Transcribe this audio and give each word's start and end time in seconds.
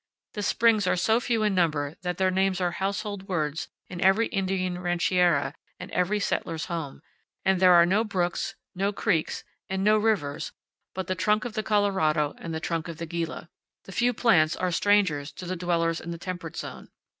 The 0.33 0.41
springs 0.41 0.87
are 0.87 0.95
so 0.95 1.19
few 1.19 1.43
in 1.43 1.53
number 1.53 1.93
that 2.01 2.17
their 2.17 2.31
names 2.31 2.59
are 2.59 2.71
household 2.71 3.27
words 3.27 3.67
in 3.87 4.01
every 4.01 4.25
Indian 4.29 4.79
rancheria 4.79 5.53
and 5.79 5.91
every 5.91 6.19
23 6.19 6.37
powell 6.37 6.41
canyons 6.41 6.41
5.jpg 6.41 6.41
CLIFF 6.41 6.41
NEAR 6.41 6.41
FORT 6.41 6.43
WINGATE. 6.43 6.43
settler's 6.63 6.65
home; 6.65 7.01
and 7.45 7.59
there 7.59 7.73
are 7.75 7.85
no 7.85 8.03
brooks, 8.03 8.55
no 8.73 8.91
creeks, 8.91 9.43
and 9.69 9.83
no 9.83 9.97
rivers 9.99 10.51
but 10.95 11.05
the 11.05 11.13
trunk 11.13 11.45
of 11.45 11.53
the 11.53 11.61
Colorado 11.61 12.33
and 12.39 12.51
the 12.51 12.59
trunk 12.59 12.87
of 12.87 12.97
the 12.97 13.05
Gila. 13.05 13.47
The 13.83 13.91
few 13.91 14.11
plants 14.13 14.55
are 14.55 14.71
strangers 14.71 15.31
to 15.33 15.45
the 15.45 15.55
dwellers 15.55 16.01
in 16.01 16.09
the 16.09 16.17
temperate 16.17 16.57
zone. 16.57 16.89